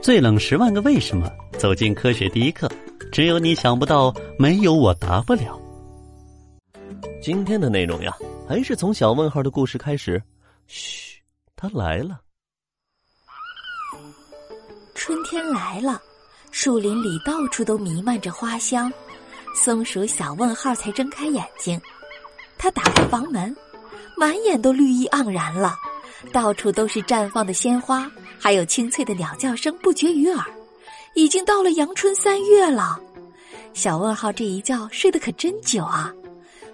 [0.00, 2.70] 最冷十万个为什么，走进科学第一课，
[3.12, 5.60] 只有你想不到，没有我答不了。
[7.20, 8.16] 今天的内容呀，
[8.48, 10.22] 还是从小问号的故事开始。
[10.66, 11.20] 嘘，
[11.56, 12.20] 他来了。
[14.94, 16.00] 春天来了，
[16.52, 18.90] 树林里到处都弥漫着花香。
[19.54, 21.80] 松鼠小问号才睁开眼睛，
[22.56, 23.54] 他打开房门，
[24.16, 25.74] 满眼都绿意盎然了，
[26.32, 28.10] 到处都是绽放的鲜花。
[28.38, 30.44] 还有清脆的鸟叫声不绝于耳，
[31.14, 32.98] 已经到了阳春三月了。
[33.74, 36.12] 小问号这一觉睡得可真久啊！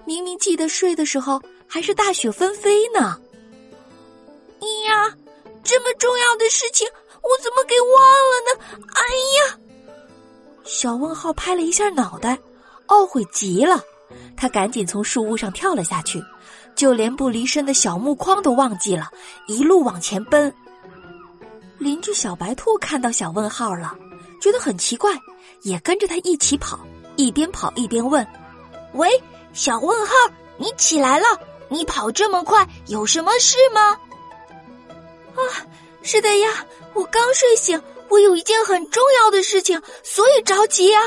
[0.07, 3.19] 明明记得睡的时候还是大雪纷飞呢。
[4.61, 5.15] 咿呀，
[5.63, 6.87] 这么重要的事情
[7.23, 7.99] 我怎么给忘
[8.31, 8.89] 了呢？
[8.95, 9.03] 哎
[9.39, 9.59] 呀！
[10.65, 12.39] 小问号拍了一下脑袋，
[12.89, 13.83] 懊悔极了。
[14.37, 16.23] 他赶紧从树屋上跳了下去，
[16.75, 19.11] 就连不离身的小木筐都忘记了，
[19.47, 20.55] 一路往前奔。
[21.79, 23.95] 邻居小白兔看到小问号了，
[24.41, 25.13] 觉得很奇怪，
[25.63, 26.79] 也跟着他一起跑，
[27.17, 28.27] 一边跑一边问
[28.95, 29.09] ：“喂，
[29.53, 30.13] 小问号，
[30.57, 31.27] 你起来了？
[31.69, 33.99] 你跑这么快，有什么事吗
[35.35, 35.41] ？”“啊，
[36.03, 41.01] 是的呀，我刚睡醒，我有一件很重要的事情，所以着急呀。”“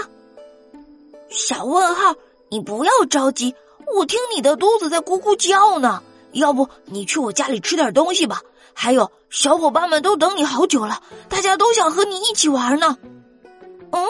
[1.29, 2.13] 小问号，
[2.49, 3.55] 你不要着急，
[3.95, 8.41] 我听你的肚子在咕咕叫呢，要不你去我家里吃点东西吧。”
[8.79, 12.95] 还有小伙伴们都等你好久了，大家都想和你一起玩呢。
[13.89, 14.05] 嗯，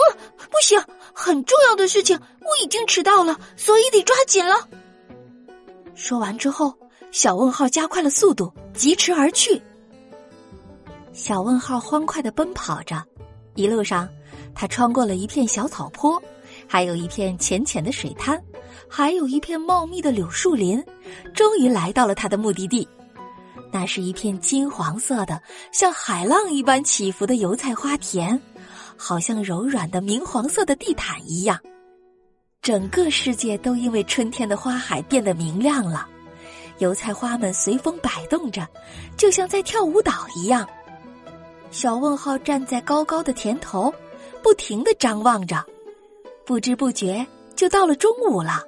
[0.52, 0.78] 不行，
[1.14, 4.68] 很重要的事情，我已经迟到了，所以得抓紧了。
[5.96, 6.74] 说完之后，
[7.12, 9.62] 小问号加快了速度，疾驰而去。
[11.14, 13.02] 小问号欢快的奔跑着，
[13.56, 14.10] 一路上，
[14.54, 16.22] 他穿过了一片小草坡，
[16.68, 18.42] 还有一片浅浅的水滩，
[18.90, 20.84] 还有一片茂密的柳树林，
[21.34, 22.88] 终于来到了他的目的地。
[23.72, 28.40] 那是一片金黄色的，像海浪一般起伏的油菜花田，
[28.96, 31.60] 好像柔软的明黄色的地毯一样。
[32.62, 36.08] 整个世界都因为春天的花海变得明亮了，
[36.80, 38.68] 油菜花们随风摆动着，
[39.18, 40.68] 就像在跳舞蹈一样。
[41.70, 43.94] 小问号站在高高的田头，
[44.42, 45.64] 不停的张望着，
[46.48, 47.28] 不知不觉
[47.58, 48.64] 就到了中午了，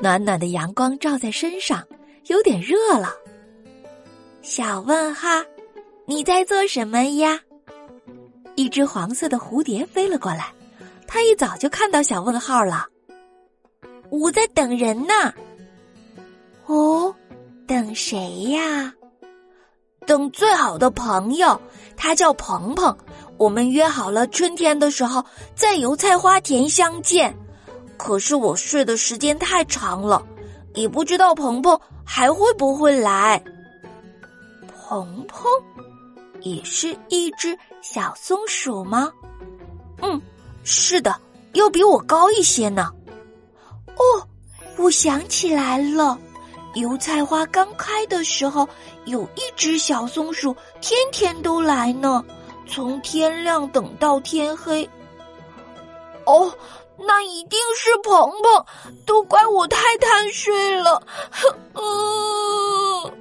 [0.00, 1.80] 暖暖的阳光照在身上，
[2.26, 3.14] 有点热了。
[4.42, 5.28] 小问号，
[6.06, 7.40] 你在做什么呀？
[8.56, 10.52] 一只黄色的蝴蝶飞了过来，
[11.06, 12.88] 它一早就看到小问号了。
[14.10, 15.32] 我在等人呢。
[16.66, 17.14] 哦，
[17.64, 18.92] 等谁呀？
[20.06, 21.60] 等最好的朋友，
[21.96, 22.96] 他叫鹏鹏。
[23.36, 25.24] 我们约好了春天的时候
[25.56, 27.36] 在油菜花田相见。
[27.96, 30.24] 可是我睡的时间太长了，
[30.74, 33.42] 也不知道鹏鹏还会不会来。
[34.76, 35.50] 鹏鹏，
[36.42, 39.10] 也是一只小松鼠吗？
[40.02, 40.20] 嗯，
[40.62, 41.16] 是的，
[41.54, 42.90] 要比我高一些呢。
[43.96, 44.28] 哦，
[44.76, 46.18] 我想起来了，
[46.74, 48.68] 油菜花刚开的时候，
[49.04, 52.24] 有一只小松鼠天天都来呢，
[52.66, 54.88] 从天亮等到天黑。
[56.26, 56.52] 哦，
[56.98, 58.66] 那一定是鹏鹏，
[59.04, 61.02] 都怪我太贪睡了。
[61.74, 63.12] 嗯。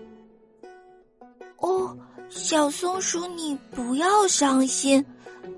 [1.59, 1.97] 哦，
[2.29, 5.05] 小松鼠，你不要伤心。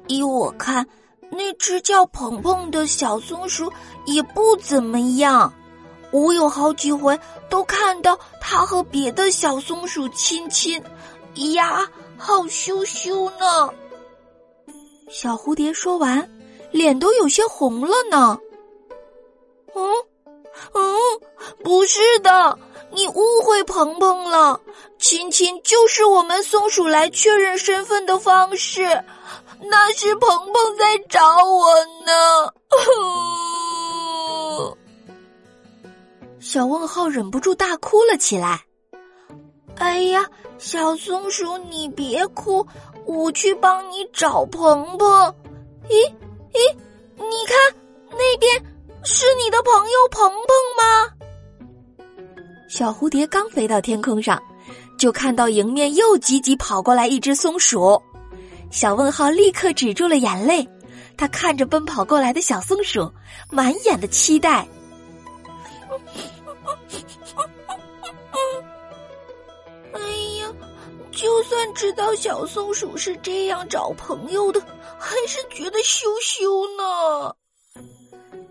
[0.07, 0.85] 依我看，
[1.31, 3.71] 那只叫鹏鹏的小松鼠
[4.05, 5.51] 也不怎么样。
[6.23, 10.81] 我有好几回都看到他和别的小松鼠亲亲，
[11.53, 11.85] 呀，
[12.17, 13.69] 好羞羞呢。
[15.09, 16.29] 小蝴蝶说完，
[16.71, 18.37] 脸都有些红了呢。
[19.75, 19.83] 嗯，
[20.73, 20.95] 嗯，
[21.63, 22.57] 不是的。
[22.91, 24.57] 你误会鹏鹏了，
[24.97, 29.03] 亲亲就是我们松鼠来确认身份的方式，
[29.59, 31.73] 那是鹏鹏在找我
[32.05, 32.53] 呢。
[36.45, 38.61] 小问号忍不住大哭了起来。
[39.77, 40.23] 哎呀，
[40.59, 42.63] 小松鼠你别哭，
[43.07, 45.09] 我去帮你找鹏鹏。
[45.89, 46.07] 咦
[46.53, 46.75] 咦，
[47.17, 47.57] 你看
[48.11, 48.63] 那边
[49.03, 50.37] 是你的朋友鹏鹏
[50.77, 52.05] 吗？
[52.69, 54.39] 小蝴蝶刚飞到天空上，
[54.99, 57.99] 就看到迎面又急急跑过来一只松鼠。
[58.69, 60.69] 小问号立刻止住了眼泪，
[61.17, 63.11] 他看着奔跑过来的小松鼠，
[63.49, 64.67] 满眼的期待。
[71.15, 74.59] 就算知道小松鼠是这样找朋友的，
[74.99, 76.45] 还是觉得羞羞
[76.77, 77.33] 呢。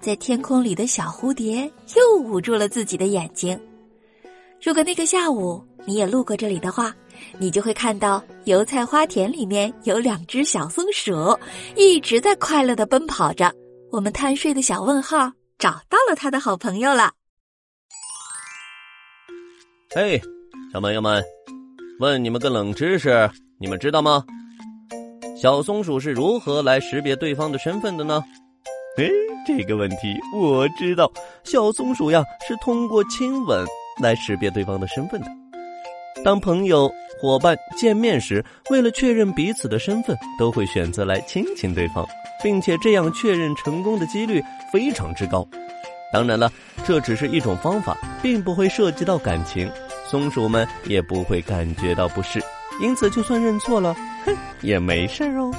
[0.00, 3.58] 在天空里的小蝴蝶又捂住了自己的眼睛。
[4.62, 6.94] 如果那个下午你也路过这里的话，
[7.38, 11.38] 你就会看到油菜花田里面有两只小松鼠，
[11.76, 13.54] 一直在快乐的奔跑着。
[13.92, 17.12] 我们贪睡的小问号找到了他的好朋友了。
[19.94, 20.20] 嘿，
[20.72, 21.22] 小朋友们，
[22.00, 24.24] 问你们个冷知识，你们知道吗？
[25.40, 28.22] 小松鼠是如何来识别对方的身份的呢？
[28.98, 29.08] 哎，
[29.46, 29.96] 这个问题
[30.34, 31.10] 我知道，
[31.44, 33.64] 小松鼠呀是通过亲吻
[34.02, 35.28] 来识别对方的身份的。
[36.24, 42.04] 当朋友、伙伴见面时，为了确认彼此的身份，都会选择来亲亲对方，
[42.42, 44.42] 并且这样确认成功的几率
[44.72, 45.46] 非常之高。
[46.12, 46.50] 当然了，
[46.84, 49.70] 这只是一种方法，并不会涉及到感情，
[50.06, 52.40] 松鼠们也不会感觉到不适，
[52.80, 55.50] 因此就算认错了，哼，也没事儿哦。